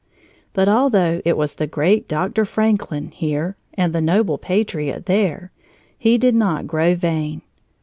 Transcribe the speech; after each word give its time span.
But 0.53 0.67
although 0.67 1.21
it 1.23 1.37
was 1.37 1.53
"the 1.53 1.67
Great 1.67 2.07
Doctor 2.07 2.43
Franklin" 2.43 3.11
here, 3.11 3.55
and 3.75 3.93
"the 3.93 4.01
Noble 4.01 4.39
Patriot" 4.39 5.05
there, 5.05 5.51
he 5.95 6.17
did 6.17 6.33
not 6.33 6.65
grow 6.65 6.95
vain. 6.95 7.43